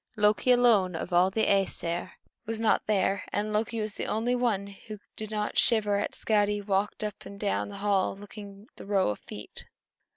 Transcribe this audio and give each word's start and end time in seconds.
Loki 0.15 0.49
alone, 0.51 0.95
of 0.95 1.13
all 1.13 1.29
the 1.29 1.45
Æsir, 1.45 2.13
was 2.47 2.59
not 2.59 2.87
there; 2.87 3.23
and 3.31 3.53
Loki 3.53 3.79
was 3.81 3.97
the 3.97 4.07
only 4.07 4.33
one 4.33 4.65
who 4.65 4.97
did 5.15 5.29
not 5.29 5.59
shiver 5.59 5.99
as 5.99 6.15
Skadi 6.17 6.59
walked 6.59 7.03
up 7.03 7.23
and 7.23 7.39
down 7.39 7.69
the 7.69 7.77
hall 7.85 8.17
looking 8.17 8.65
at 8.67 8.77
the 8.77 8.87
row 8.87 9.09
of 9.11 9.19
feet. 9.19 9.65